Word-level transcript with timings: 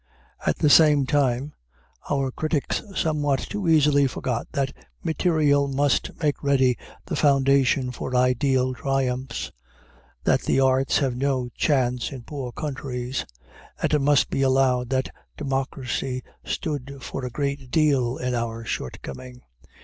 At 0.47 0.55
the 0.57 0.67
same 0.71 1.05
time, 1.05 1.53
our 2.09 2.31
critics 2.31 2.81
somewhat 2.95 3.39
too 3.41 3.69
easily 3.69 4.07
forgot 4.07 4.47
that 4.53 4.73
material 5.03 5.67
must 5.67 6.09
make 6.23 6.41
ready 6.41 6.75
the 7.05 7.15
foundation 7.15 7.91
for 7.91 8.15
ideal 8.15 8.73
triumphs, 8.73 9.51
that 10.23 10.41
the 10.41 10.59
arts 10.59 10.97
have 10.97 11.15
no 11.15 11.49
chance 11.55 12.11
in 12.11 12.23
poor 12.23 12.51
countries. 12.51 13.27
And 13.79 13.93
it 13.93 13.99
must 13.99 14.31
be 14.31 14.41
allowed 14.41 14.89
that 14.89 15.13
democracy 15.37 16.23
stood 16.43 16.97
for 17.03 17.23
a 17.23 17.29
great 17.29 17.69
deal 17.69 18.17
in 18.17 18.33
our 18.33 18.65
shortcoming. 18.65 19.43